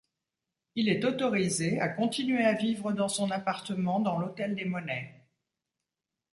[0.73, 5.27] Il est autorisé à continuer à vivre dans son appartement dans l'hôtel des Monnaies.